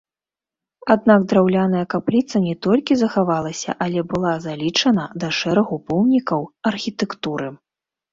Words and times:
Аднак 0.93 1.25
драўляная 1.33 1.81
капліца 1.93 2.37
не 2.45 2.55
толькі 2.65 2.97
захавалася, 3.01 3.75
але 3.87 3.99
была 4.13 4.31
залічана 4.47 5.05
да 5.25 5.29
шэрагу 5.41 5.75
помнікаў 5.91 6.41
архітэктуры. 6.71 7.47